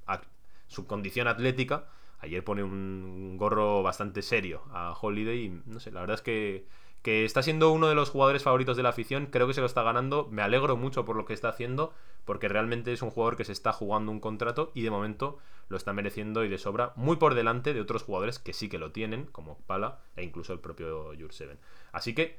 su 0.66 0.86
condición 0.86 1.28
atlética. 1.28 1.88
Ayer 2.18 2.42
pone 2.42 2.62
un 2.62 3.36
gorro 3.36 3.82
bastante 3.82 4.22
serio 4.22 4.62
a 4.72 4.96
Holiday 4.98 5.44
y 5.44 5.60
no 5.66 5.80
sé, 5.80 5.90
la 5.90 6.00
verdad 6.00 6.14
es 6.14 6.22
que, 6.22 6.66
que 7.02 7.24
está 7.24 7.42
siendo 7.42 7.70
uno 7.70 7.88
de 7.88 7.94
los 7.94 8.08
jugadores 8.10 8.42
favoritos 8.42 8.78
de 8.78 8.82
la 8.82 8.88
afición, 8.88 9.26
creo 9.26 9.46
que 9.46 9.52
se 9.52 9.60
lo 9.60 9.66
está 9.66 9.82
ganando, 9.82 10.26
me 10.30 10.40
alegro 10.40 10.76
mucho 10.76 11.04
por 11.04 11.16
lo 11.16 11.26
que 11.26 11.34
está 11.34 11.50
haciendo, 11.50 11.92
porque 12.24 12.48
realmente 12.48 12.92
es 12.92 13.02
un 13.02 13.10
jugador 13.10 13.36
que 13.36 13.44
se 13.44 13.52
está 13.52 13.72
jugando 13.72 14.10
un 14.10 14.20
contrato 14.20 14.72
y 14.74 14.82
de 14.82 14.90
momento 14.90 15.38
lo 15.68 15.76
está 15.76 15.92
mereciendo 15.92 16.44
y 16.44 16.48
de 16.48 16.56
sobra, 16.56 16.92
muy 16.96 17.16
por 17.16 17.34
delante 17.34 17.74
de 17.74 17.82
otros 17.82 18.02
jugadores 18.02 18.38
que 18.38 18.54
sí 18.54 18.70
que 18.70 18.78
lo 18.78 18.92
tienen, 18.92 19.26
como 19.26 19.58
Pala 19.66 20.00
e 20.16 20.22
incluso 20.22 20.54
el 20.54 20.60
propio 20.60 21.12
Jurseven. 21.18 21.58
Así 21.92 22.14
que 22.14 22.38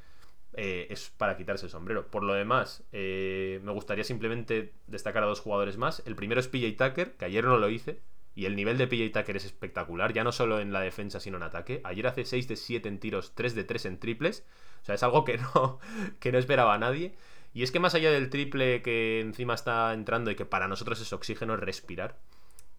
eh, 0.58 0.88
es 0.90 1.10
para 1.10 1.36
quitarse 1.36 1.66
el 1.66 1.72
sombrero. 1.72 2.08
Por 2.08 2.24
lo 2.24 2.34
demás, 2.34 2.84
eh, 2.92 3.60
me 3.64 3.72
gustaría 3.72 4.04
simplemente 4.04 4.74
destacar 4.88 5.24
a 5.24 5.28
dos 5.28 5.42
jugadores 5.42 5.78
más. 5.78 6.02
El 6.06 6.16
primero 6.16 6.40
es 6.40 6.48
PJ 6.48 6.72
Tucker, 6.78 7.18
que 7.18 7.26
ayer 7.26 7.44
no 7.44 7.58
lo 7.58 7.70
hice. 7.70 8.00
Y 8.36 8.46
el 8.46 8.56
nivel 8.58 8.78
de 8.78 8.88
PJ 8.88 9.18
Tucker 9.18 9.38
es 9.38 9.46
espectacular, 9.46 10.12
ya 10.12 10.26
no 10.26 10.34
solo 10.34 10.60
en 10.60 10.74
la 10.74 10.82
defensa, 10.82 11.22
sino 11.22 11.38
en 11.38 11.44
ataque. 11.44 11.80
Ayer 11.86 12.06
hace 12.06 12.26
6 12.26 12.50
de 12.50 12.58
7 12.58 12.90
en 12.90 13.00
tiros, 13.00 13.34
3 13.34 13.56
de 13.56 13.64
3 13.64 13.86
en 13.86 14.00
triples. 14.00 14.46
O 14.82 14.86
sea, 14.86 14.96
es 14.96 15.04
algo 15.04 15.24
que 15.24 15.38
no, 15.38 15.80
que 16.20 16.34
no 16.34 16.38
esperaba 16.38 16.78
nadie. 16.78 17.16
Y 17.54 17.64
es 17.64 17.72
que 17.72 17.80
más 17.80 17.96
allá 17.96 18.12
del 18.12 18.30
triple 18.30 18.82
que 18.82 19.22
encima 19.22 19.54
está 19.54 19.94
entrando 19.94 20.30
y 20.30 20.36
que 20.36 20.46
para 20.46 20.68
nosotros 20.68 21.00
es 21.00 21.14
oxígeno 21.14 21.56
respirar, 21.56 22.20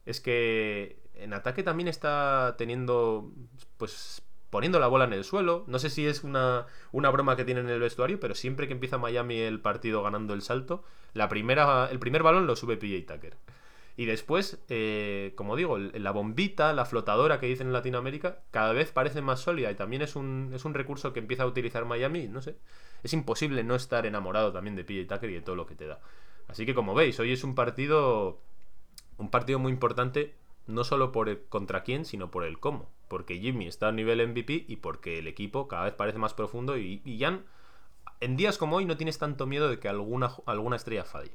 es 0.04 0.20
que 0.20 0.98
en 1.14 1.32
ataque 1.32 1.62
también 1.62 1.88
está 1.88 2.54
teniendo, 2.58 3.32
pues, 3.78 4.22
poniendo 4.50 4.78
la 4.78 4.86
bola 4.88 5.06
en 5.06 5.14
el 5.14 5.25
suelo. 5.25 5.64
No 5.66 5.78
sé 5.78 5.88
si 5.88 6.06
es 6.06 6.22
una, 6.22 6.66
una 6.92 7.10
broma 7.10 7.36
que 7.36 7.46
tiene 7.46 7.60
en 7.60 7.70
el 7.70 7.80
vestuario, 7.80 8.20
pero 8.20 8.34
siempre 8.34 8.66
que 8.66 8.75
empieza 8.75 8.98
Miami 8.98 9.38
el 9.40 9.60
partido 9.60 10.02
ganando 10.02 10.34
el 10.34 10.42
salto, 10.42 10.84
la 11.14 11.30
primera, 11.30 11.88
el 11.90 11.98
primer 11.98 12.22
balón 12.22 12.46
lo 12.46 12.54
sube 12.56 12.76
PJ 12.76 13.14
Tucker. 13.14 13.38
Y 13.96 14.04
después, 14.04 14.62
eh, 14.68 15.32
como 15.36 15.56
digo, 15.56 15.78
la 15.78 16.10
bombita, 16.10 16.72
la 16.74 16.84
flotadora 16.84 17.40
que 17.40 17.46
dicen 17.46 17.68
en 17.68 17.72
Latinoamérica, 17.72 18.40
cada 18.50 18.72
vez 18.72 18.92
parece 18.92 19.22
más 19.22 19.40
sólida 19.40 19.70
y 19.70 19.74
también 19.74 20.02
es 20.02 20.16
un, 20.16 20.50
es 20.54 20.66
un 20.66 20.74
recurso 20.74 21.14
que 21.14 21.20
empieza 21.20 21.44
a 21.44 21.46
utilizar 21.46 21.86
Miami, 21.86 22.28
no 22.28 22.42
sé. 22.42 22.56
Es 23.02 23.14
imposible 23.14 23.64
no 23.64 23.74
estar 23.74 24.04
enamorado 24.04 24.52
también 24.52 24.76
de 24.76 24.84
PJ 24.84 25.14
Tucker 25.14 25.30
y 25.30 25.34
de 25.34 25.40
todo 25.40 25.56
lo 25.56 25.66
que 25.66 25.74
te 25.74 25.86
da. 25.86 26.00
Así 26.46 26.66
que 26.66 26.74
como 26.74 26.94
veis, 26.94 27.18
hoy 27.20 27.32
es 27.32 27.42
un 27.42 27.54
partido 27.54 28.40
un 29.18 29.30
partido 29.30 29.58
muy 29.58 29.72
importante 29.72 30.34
no 30.66 30.84
solo 30.84 31.12
por 31.12 31.28
el 31.28 31.42
contra 31.44 31.82
quién, 31.82 32.04
sino 32.04 32.30
por 32.30 32.44
el 32.44 32.58
cómo. 32.58 32.90
Porque 33.08 33.38
Jimmy 33.38 33.66
está 33.66 33.88
a 33.88 33.92
nivel 33.92 34.26
MVP 34.26 34.64
y 34.68 34.76
porque 34.76 35.20
el 35.20 35.28
equipo 35.28 35.68
cada 35.68 35.84
vez 35.84 35.94
parece 35.94 36.18
más 36.18 36.34
profundo 36.34 36.76
y, 36.76 37.02
y 37.04 37.18
Jan, 37.20 37.44
en 38.20 38.36
días 38.36 38.58
como 38.58 38.76
hoy 38.76 38.84
no 38.84 38.96
tienes 38.96 39.18
tanto 39.18 39.46
miedo 39.46 39.68
de 39.68 39.78
que 39.78 39.88
alguna, 39.88 40.32
alguna 40.46 40.76
estrella 40.76 41.04
falle. 41.04 41.32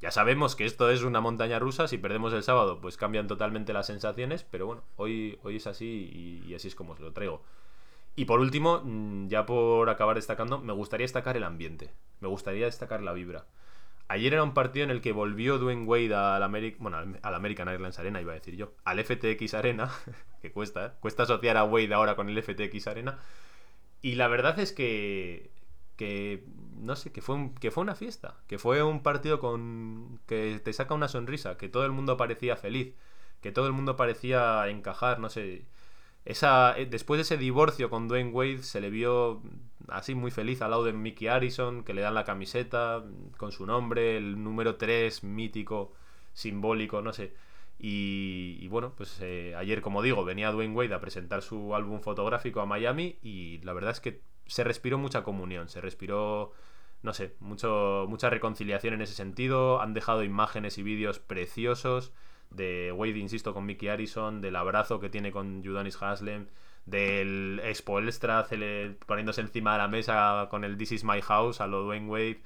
Ya 0.00 0.10
sabemos 0.10 0.54
que 0.56 0.66
esto 0.66 0.90
es 0.90 1.02
una 1.02 1.20
montaña 1.20 1.58
rusa, 1.58 1.88
si 1.88 1.98
perdemos 1.98 2.32
el 2.32 2.42
sábado 2.42 2.80
pues 2.80 2.96
cambian 2.96 3.26
totalmente 3.26 3.72
las 3.72 3.86
sensaciones, 3.86 4.44
pero 4.44 4.66
bueno, 4.66 4.82
hoy, 4.96 5.38
hoy 5.42 5.56
es 5.56 5.66
así 5.66 6.42
y, 6.46 6.54
así 6.54 6.68
es 6.68 6.74
como 6.74 6.92
os 6.92 7.00
lo 7.00 7.12
traigo. 7.12 7.42
Y 8.16 8.26
por 8.26 8.40
último, 8.40 8.82
mm, 8.84 9.28
ya 9.28 9.46
por 9.46 9.88
acabar 9.88 10.16
destacando, 10.16 10.58
me 10.58 10.72
gustaría 10.72 11.04
destacar 11.04 11.36
el 11.36 11.44
ambiente, 11.44 11.90
me 12.20 12.28
gustaría 12.28 12.66
destacar 12.66 13.02
la 13.02 13.12
vibra. 13.12 13.46
Ayer 14.08 14.34
era 14.34 14.42
un 14.42 14.52
partido 14.52 14.84
en 14.84 14.90
el 14.90 15.00
que 15.00 15.12
volvió 15.12 15.58
Dwayne 15.58 15.86
Wade 15.86 16.14
al, 16.14 16.42
Ameri 16.42 16.76
bueno, 16.78 16.98
al 16.98 17.34
American 17.34 17.68
Airlines 17.68 17.98
Arena, 17.98 18.20
iba 18.20 18.32
a 18.32 18.34
decir 18.34 18.54
yo, 18.56 18.74
al 18.84 19.02
FTX 19.02 19.54
Arena, 19.54 19.90
que 20.42 20.52
cuesta, 20.52 20.86
¿eh? 20.86 20.90
cuesta 21.00 21.22
asociar 21.22 21.56
a 21.56 21.64
Wade 21.64 21.94
ahora 21.94 22.14
con 22.14 22.28
el 22.28 22.42
FTX 22.42 22.86
Arena. 22.88 23.18
Y 24.02 24.16
la 24.16 24.28
verdad 24.28 24.58
es 24.58 24.72
que, 24.72 25.50
que 25.96 26.44
no 26.84 26.96
sé, 26.96 27.12
que 27.12 27.22
fue, 27.22 27.50
que 27.60 27.70
fue 27.70 27.82
una 27.82 27.94
fiesta, 27.94 28.36
que 28.46 28.58
fue 28.58 28.82
un 28.82 29.02
partido 29.02 29.40
con 29.40 30.20
que 30.26 30.60
te 30.64 30.72
saca 30.72 30.94
una 30.94 31.08
sonrisa, 31.08 31.56
que 31.56 31.68
todo 31.68 31.84
el 31.84 31.92
mundo 31.92 32.16
parecía 32.16 32.56
feliz, 32.56 32.94
que 33.40 33.52
todo 33.52 33.66
el 33.66 33.72
mundo 33.72 33.96
parecía 33.96 34.68
encajar, 34.68 35.20
no 35.20 35.28
sé. 35.30 35.64
Esa, 36.24 36.78
eh, 36.78 36.86
después 36.86 37.18
de 37.18 37.22
ese 37.22 37.36
divorcio 37.36 37.90
con 37.90 38.08
Dwayne 38.08 38.30
Wade 38.30 38.62
se 38.62 38.80
le 38.80 38.90
vio 38.90 39.42
así 39.88 40.14
muy 40.14 40.30
feliz 40.30 40.62
al 40.62 40.70
lado 40.70 40.84
de 40.84 40.92
Mickey 40.92 41.28
Harrison, 41.28 41.84
que 41.84 41.94
le 41.94 42.02
dan 42.02 42.14
la 42.14 42.24
camiseta 42.24 43.04
con 43.36 43.52
su 43.52 43.66
nombre, 43.66 44.16
el 44.16 44.42
número 44.42 44.76
3 44.76 45.24
mítico, 45.24 45.92
simbólico, 46.32 47.02
no 47.02 47.12
sé. 47.12 47.34
Y, 47.78 48.66
bueno, 48.68 48.94
pues 48.96 49.18
eh, 49.20 49.54
ayer, 49.56 49.82
como 49.82 50.00
digo, 50.02 50.24
venía 50.24 50.50
Dwayne 50.52 50.74
Wade 50.74 50.94
a 50.94 51.00
presentar 51.00 51.42
su 51.42 51.74
álbum 51.74 52.00
fotográfico 52.00 52.60
a 52.60 52.66
Miami 52.66 53.18
y 53.22 53.58
la 53.58 53.72
verdad 53.74 53.90
es 53.92 54.00
que 54.00 54.22
se 54.46 54.64
respiró 54.64 54.98
mucha 54.98 55.22
comunión, 55.22 55.68
se 55.68 55.80
respiró, 55.80 56.52
no 57.02 57.12
sé, 57.14 57.34
mucho, 57.40 58.06
mucha 58.08 58.30
reconciliación 58.30 58.94
en 58.94 59.02
ese 59.02 59.14
sentido. 59.14 59.80
Han 59.80 59.94
dejado 59.94 60.24
imágenes 60.24 60.78
y 60.78 60.82
vídeos 60.82 61.18
preciosos 61.18 62.12
de 62.50 62.92
Wade, 62.92 63.18
insisto, 63.18 63.54
con 63.54 63.66
Mickey 63.66 63.88
Harrison, 63.88 64.40
del 64.40 64.56
abrazo 64.56 65.00
que 65.00 65.10
tiene 65.10 65.32
con 65.32 65.64
Judanis 65.64 66.00
Haslem, 66.00 66.46
del 66.86 67.60
Expo 67.64 68.00
Extra 68.00 68.46
poniéndose 69.06 69.40
encima 69.40 69.72
de 69.72 69.78
la 69.78 69.88
mesa 69.88 70.48
con 70.50 70.64
el 70.64 70.76
This 70.76 70.92
is 70.92 71.04
my 71.04 71.20
house 71.22 71.60
a 71.60 71.66
lo 71.66 71.82
Dwayne 71.82 72.08
Wade. 72.08 72.42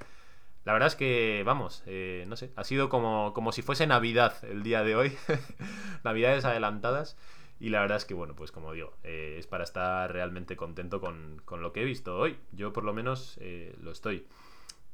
La 0.64 0.72
verdad 0.72 0.88
es 0.88 0.96
que, 0.96 1.42
vamos, 1.46 1.82
eh, 1.86 2.24
no 2.28 2.36
sé, 2.36 2.52
ha 2.56 2.64
sido 2.64 2.88
como, 2.88 3.32
como 3.32 3.52
si 3.52 3.62
fuese 3.62 3.86
Navidad 3.86 4.34
el 4.44 4.62
día 4.62 4.82
de 4.82 4.96
hoy. 4.96 5.16
Navidades 6.04 6.44
adelantadas. 6.44 7.16
Y 7.60 7.70
la 7.70 7.80
verdad 7.80 7.96
es 7.96 8.04
que, 8.04 8.14
bueno, 8.14 8.36
pues 8.36 8.52
como 8.52 8.72
digo, 8.72 8.94
eh, 9.02 9.36
es 9.38 9.46
para 9.46 9.64
estar 9.64 10.12
realmente 10.12 10.56
contento 10.56 11.00
con, 11.00 11.42
lo 11.60 11.72
que 11.72 11.82
he 11.82 11.84
visto 11.84 12.16
hoy. 12.16 12.36
Yo 12.52 12.72
por 12.72 12.84
lo 12.84 12.92
menos 12.92 13.36
eh, 13.40 13.74
lo 13.82 13.90
estoy. 13.90 14.26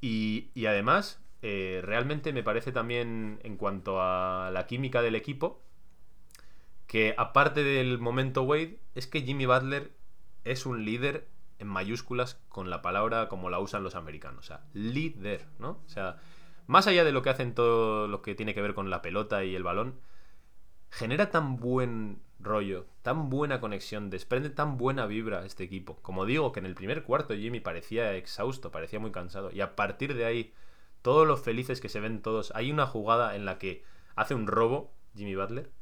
Y, 0.00 0.50
además, 0.66 1.23
eh, 1.42 1.80
realmente 1.83 2.33
me 2.33 2.42
parece 2.42 2.73
también 2.73 3.40
en 3.42 3.56
cuanto 3.56 4.00
a 4.00 4.50
la 4.52 4.66
química 4.66 5.02
del 5.02 5.14
equipo, 5.14 5.62
que 6.87 7.14
aparte 7.16 7.64
del 7.64 7.99
momento 7.99 8.42
Wade, 8.42 8.78
es 8.94 9.06
que 9.06 9.23
Jimmy 9.23 9.47
Butler 9.47 9.92
es 10.44 10.66
un 10.66 10.85
líder 10.85 11.26
en 11.59 11.68
mayúsculas 11.68 12.40
con 12.49 12.71
la 12.71 12.83
palabra 12.83 13.28
como 13.28 13.50
la 13.50 13.59
usan 13.61 13.83
los 13.83 13.94
americanos. 13.94 14.44
O 14.44 14.49
sea, 14.49 14.64
líder, 14.75 15.47
¿no? 15.59 15.80
O 15.87 15.88
sea, 15.88 16.18
más 16.66 16.87
allá 16.87 17.04
de 17.04 17.12
lo 17.12 17.23
que 17.23 17.30
hacen 17.30 17.54
todo 17.54 18.09
lo 18.09 18.23
que 18.23 18.35
tiene 18.35 18.54
que 18.54 18.62
ver 18.62 18.75
con 18.75 18.90
la 18.90 19.02
pelota 19.02 19.44
y 19.44 19.54
el 19.54 19.62
balón, 19.62 19.99
genera 20.95 21.31
tan 21.31 21.57
buen 21.57 22.21
rollo, 22.39 22.87
tan 23.03 23.29
buena 23.29 23.61
conexión, 23.61 24.11
desprende 24.11 24.49
tan 24.49 24.79
buena 24.79 25.07
vibra 25.07 25.45
este 25.45 25.65
equipo. 25.65 25.99
Como 26.03 26.25
digo, 26.25 26.53
que 26.53 26.61
en 26.61 26.67
el 26.67 26.77
primer 26.77 27.03
cuarto 27.03 27.35
Jimmy 27.35 27.59
parecía 27.59 28.15
exhausto, 28.15 28.71
parecía 28.71 29.01
muy 29.01 29.11
cansado. 29.11 29.51
Y 29.51 29.61
a 29.61 29.75
partir 29.75 30.15
de 30.15 30.25
ahí, 30.25 30.55
todos 31.03 31.27
los 31.27 31.41
felices 31.41 31.81
que 31.81 31.89
se 31.89 31.99
ven 31.99 32.23
todos. 32.23 32.53
Hay 32.55 32.71
una 32.71 32.87
jugada 32.87 33.35
en 33.35 33.45
la 33.45 33.59
que 33.59 33.83
hace 34.15 34.37
un 34.37 34.47
robo 34.47 34.95
Jimmy 35.17 35.35
Butler. 35.35 35.73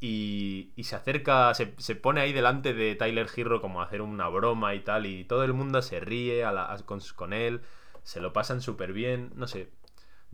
Y, 0.00 0.72
se 0.84 0.94
acerca, 0.94 1.52
se, 1.54 1.66
pone 1.96 2.20
ahí 2.20 2.32
delante 2.32 2.74
de 2.74 2.94
Tyler 2.94 3.26
Hero 3.34 3.60
como 3.60 3.80
a 3.80 3.86
hacer 3.86 4.02
una 4.02 4.28
broma 4.28 4.74
y 4.76 4.80
tal. 4.80 5.06
Y 5.06 5.24
todo 5.24 5.42
el 5.42 5.52
mundo 5.52 5.82
se 5.82 5.98
ríe 5.98 6.44
con, 6.86 7.00
con, 7.16 7.32
él. 7.32 7.62
Se 8.04 8.20
lo 8.20 8.32
pasan 8.32 8.60
súper 8.60 8.92
bien. 8.92 9.32
No 9.34 9.48
sé. 9.48 9.70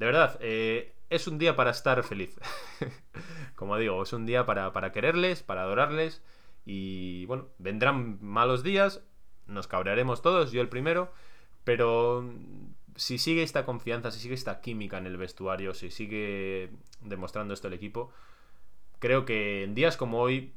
De 0.00 0.07
verdad, 0.07 0.38
eh, 0.40 0.95
es 1.11 1.26
un 1.28 1.37
día 1.37 1.57
para 1.57 1.73
estar 1.73 2.02
feliz. 2.04 2.35
Como 3.54 3.76
digo, 3.76 4.02
es 4.02 4.14
un 4.14 4.25
día 4.25 4.47
para, 4.47 4.92
quererles, 4.92 5.42
para 5.42 5.64
adorarles. 5.64 6.23
Y 6.64 7.26
bueno, 7.26 7.49
vendrán 7.59 8.16
malos 8.23 8.62
días, 8.62 9.02
nos 9.47 9.66
cabrearemos 9.66 10.23
todos, 10.23 10.52
yo 10.52 10.62
el 10.62 10.71
primero. 10.71 11.12
Pero 11.64 12.25
si 12.97 13.19
sigue 13.19 13.42
esta 13.42 13.66
confianza, 13.66 14.11
si 14.11 14.21
sigue 14.21 14.33
esta 14.33 14.62
química 14.62 14.97
en 14.97 15.04
el 15.04 15.19
vestuario, 15.19 15.75
si 15.75 15.90
sigue 15.90 16.71
demostrando 17.02 17.52
esto 17.52 17.69
el 17.69 17.75
equipo, 17.75 18.11
creo 19.00 19.26
que 19.26 19.64
en 19.64 19.75
días 19.75 19.99
como 19.99 20.23
hoy 20.23 20.54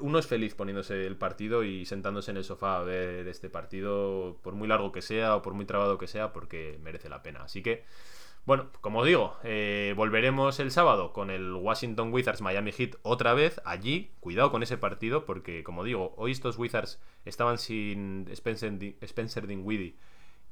uno 0.00 0.18
es 0.18 0.26
feliz 0.26 0.54
poniéndose 0.54 1.06
el 1.06 1.18
partido 1.18 1.64
y 1.64 1.84
sentándose 1.84 2.30
en 2.30 2.38
el 2.38 2.44
sofá 2.44 2.78
a 2.78 2.82
ver 2.82 3.28
este 3.28 3.50
partido, 3.50 4.38
por 4.42 4.54
muy 4.54 4.68
largo 4.68 4.90
que 4.90 5.02
sea 5.02 5.36
o 5.36 5.42
por 5.42 5.52
muy 5.52 5.66
trabado 5.66 5.98
que 5.98 6.06
sea, 6.06 6.32
porque 6.32 6.78
merece 6.82 7.10
la 7.10 7.22
pena. 7.22 7.42
Así 7.42 7.62
que 7.62 7.84
bueno, 8.48 8.70
como 8.80 9.04
digo, 9.04 9.36
eh, 9.44 9.92
volveremos 9.94 10.58
el 10.58 10.70
sábado 10.70 11.12
con 11.12 11.28
el 11.28 11.52
Washington 11.52 12.10
Wizards 12.10 12.40
Miami 12.40 12.72
Heat 12.72 12.96
otra 13.02 13.34
vez 13.34 13.60
allí. 13.66 14.10
Cuidado 14.20 14.50
con 14.50 14.62
ese 14.62 14.78
partido 14.78 15.26
porque, 15.26 15.62
como 15.62 15.84
digo, 15.84 16.14
hoy 16.16 16.32
estos 16.32 16.56
Wizards 16.56 16.98
estaban 17.26 17.58
sin 17.58 18.26
Spencer, 18.30 19.46
Dinwiddie 19.46 19.96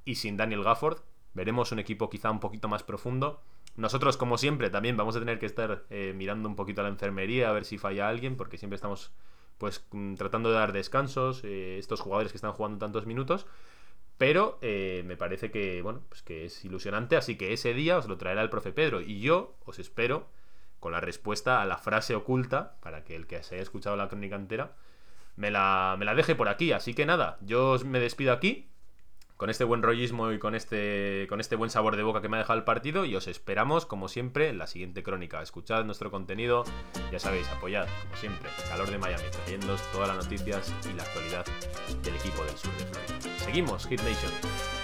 y 0.05 0.17
sin 0.17 0.37
Daniel 0.37 0.63
Gafford. 0.63 0.99
Veremos 1.33 1.73
un 1.73 1.79
equipo 1.79 2.11
quizá 2.11 2.31
un 2.31 2.39
poquito 2.39 2.69
más 2.69 2.83
profundo. 2.83 3.41
Nosotros, 3.77 4.19
como 4.19 4.37
siempre, 4.37 4.69
también 4.69 4.99
vamos 4.99 5.17
a 5.17 5.21
tener 5.21 5.39
que 5.39 5.47
estar 5.47 5.87
eh, 5.89 6.13
mirando 6.15 6.51
un 6.51 6.55
poquito 6.55 6.83
a 6.83 6.85
la 6.85 6.91
enfermería 6.91 7.49
a 7.49 7.53
ver 7.55 7.65
si 7.65 7.79
falla 7.79 8.11
alguien 8.11 8.37
porque 8.37 8.59
siempre 8.59 8.75
estamos 8.75 9.11
pues 9.57 9.87
mm, 9.93 10.17
tratando 10.17 10.51
de 10.51 10.57
dar 10.57 10.75
descansos. 10.75 11.43
Eh, 11.45 11.79
estos 11.79 12.03
jugadores 12.03 12.31
que 12.31 12.37
están 12.37 12.53
jugando 12.53 12.77
tantos 12.77 13.07
minutos. 13.07 13.47
Pero 14.19 14.59
eh, 14.63 15.03
me 15.05 15.17
parece 15.17 15.51
que, 15.51 15.83
bueno, 15.83 16.03
pues 16.09 16.23
que 16.23 16.47
es 16.47 16.65
ilusionante, 16.65 17.17
así 17.17 17.37
que 17.37 17.53
ese 17.53 17.75
día 17.75 17.99
os 17.99 18.09
lo 18.09 18.17
traerá 18.17 18.43
el 18.43 18.51
profe 18.51 18.73
Pedro. 18.73 19.01
Y 19.01 19.21
yo 19.21 19.57
os 19.65 19.79
espero 19.79 20.27
con 20.81 20.93
la 20.93 21.01
respuesta 21.01 21.61
a 21.61 21.67
la 21.67 21.79
frase 21.79 22.15
oculta, 22.15 22.77
para 22.81 23.05
que 23.05 23.17
el 23.17 23.27
que 23.27 23.43
se 23.43 23.57
haya 23.57 23.63
escuchado 23.63 23.97
la 23.97 24.09
crónica 24.09 24.37
entera, 24.37 24.75
me 25.37 25.51
la, 25.51 25.97
me 25.99 26.05
la 26.05 26.15
deje 26.15 26.35
por 26.35 26.49
aquí. 26.49 26.73
Así 26.73 26.95
que 26.95 27.07
nada, 27.07 27.39
yo 27.43 27.73
os 27.73 27.85
me 27.85 28.01
despido 28.01 28.33
aquí, 28.33 28.71
con 29.37 29.51
este 29.51 29.65
buen 29.65 29.83
rollismo 29.83 30.33
y 30.33 30.39
con 30.39 30.55
este, 30.55 31.27
con 31.29 31.41
este 31.41 31.57
buen 31.57 31.71
sabor 31.71 31.97
de 31.97 32.03
boca 32.03 32.23
que 32.23 32.29
me 32.29 32.37
ha 32.37 32.41
dejado 32.41 32.59
el 32.59 32.65
partido, 32.65 33.05
y 33.05 33.15
os 33.17 33.27
esperamos, 33.29 33.87
como 33.87 34.09
siempre, 34.09 34.49
en 34.49 34.59
la 34.59 34.67
siguiente 34.67 35.03
crónica. 35.03 35.43
Escuchad 35.43 35.85
nuestro 35.85 36.11
contenido, 36.11 36.65
ya 37.13 37.19
sabéis, 37.19 37.49
apoyad, 37.49 37.87
como 38.03 38.17
siempre, 38.17 38.49
calor 38.69 38.91
de 38.91 38.99
Miami, 38.99 39.25
trayendo 39.31 39.77
todas 39.93 40.09
las 40.09 40.25
noticias 40.25 40.73
y 40.91 40.97
la 40.97 41.03
actualidad 41.03 41.45
del 42.03 42.15
equipo 42.15 42.45
del 42.45 42.57
sur 42.57 42.73
de 42.77 42.87
Florida. 42.87 43.39
Seguimos, 43.39 43.87
Hit 43.87 44.01
Nation. 44.01 44.76